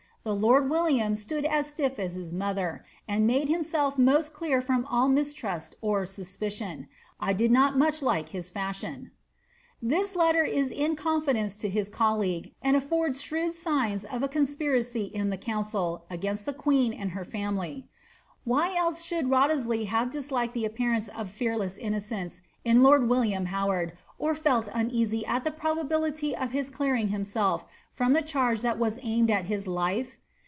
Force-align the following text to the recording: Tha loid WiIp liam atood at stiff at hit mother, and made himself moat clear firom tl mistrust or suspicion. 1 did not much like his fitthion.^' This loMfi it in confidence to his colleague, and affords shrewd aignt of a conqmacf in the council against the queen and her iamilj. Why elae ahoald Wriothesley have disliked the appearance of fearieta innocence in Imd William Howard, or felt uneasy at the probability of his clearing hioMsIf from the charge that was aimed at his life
Tha 0.23 0.33
loid 0.35 0.67
WiIp 0.69 0.99
liam 0.99 1.11
atood 1.13 1.45
at 1.49 1.65
stiff 1.65 1.97
at 1.97 2.11
hit 2.11 2.31
mother, 2.31 2.85
and 3.07 3.25
made 3.25 3.49
himself 3.49 3.97
moat 3.97 4.31
clear 4.31 4.61
firom 4.61 4.83
tl 4.83 5.11
mistrust 5.11 5.73
or 5.81 6.05
suspicion. 6.05 6.87
1 7.17 7.35
did 7.35 7.49
not 7.49 7.75
much 7.75 8.03
like 8.03 8.29
his 8.29 8.47
fitthion.^' 8.51 9.09
This 9.81 10.15
loMfi 10.15 10.45
it 10.45 10.71
in 10.73 10.95
confidence 10.95 11.55
to 11.55 11.69
his 11.69 11.89
colleague, 11.89 12.53
and 12.61 12.75
affords 12.77 13.19
shrewd 13.23 13.55
aignt 13.67 14.05
of 14.13 14.21
a 14.21 14.27
conqmacf 14.29 15.11
in 15.11 15.31
the 15.31 15.37
council 15.37 16.05
against 16.07 16.45
the 16.45 16.53
queen 16.53 16.93
and 16.93 17.13
her 17.13 17.25
iamilj. 17.25 17.85
Why 18.43 18.75
elae 18.77 19.01
ahoald 19.01 19.27
Wriothesley 19.27 19.85
have 19.87 20.11
disliked 20.11 20.53
the 20.53 20.65
appearance 20.65 21.07
of 21.07 21.29
fearieta 21.29 21.79
innocence 21.79 22.43
in 22.63 22.77
Imd 22.81 23.07
William 23.07 23.47
Howard, 23.47 23.93
or 24.19 24.35
felt 24.35 24.69
uneasy 24.71 25.25
at 25.25 25.43
the 25.43 25.49
probability 25.49 26.35
of 26.35 26.51
his 26.51 26.69
clearing 26.69 27.09
hioMsIf 27.09 27.63
from 27.91 28.13
the 28.13 28.21
charge 28.21 28.61
that 28.61 28.77
was 28.77 28.99
aimed 29.01 29.31
at 29.31 29.45
his 29.45 29.67
life 29.67 30.17